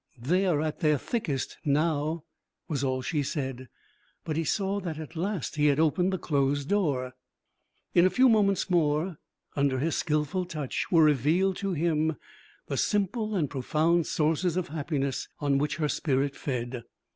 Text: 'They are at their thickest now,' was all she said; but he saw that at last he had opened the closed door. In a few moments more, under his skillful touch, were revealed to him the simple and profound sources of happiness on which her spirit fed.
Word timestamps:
'They 0.17 0.47
are 0.47 0.61
at 0.63 0.79
their 0.79 0.97
thickest 0.97 1.59
now,' 1.63 2.23
was 2.67 2.83
all 2.83 3.03
she 3.03 3.21
said; 3.21 3.69
but 4.23 4.35
he 4.35 4.43
saw 4.43 4.79
that 4.79 4.97
at 4.97 5.15
last 5.15 5.57
he 5.57 5.67
had 5.67 5.79
opened 5.79 6.11
the 6.11 6.17
closed 6.17 6.67
door. 6.69 7.13
In 7.93 8.03
a 8.07 8.09
few 8.09 8.27
moments 8.27 8.67
more, 8.67 9.19
under 9.55 9.77
his 9.77 9.95
skillful 9.95 10.45
touch, 10.45 10.91
were 10.91 11.03
revealed 11.03 11.57
to 11.57 11.73
him 11.73 12.15
the 12.65 12.77
simple 12.77 13.35
and 13.35 13.47
profound 13.47 14.07
sources 14.07 14.57
of 14.57 14.69
happiness 14.69 15.27
on 15.39 15.59
which 15.59 15.75
her 15.75 15.87
spirit 15.87 16.35
fed. 16.35 16.81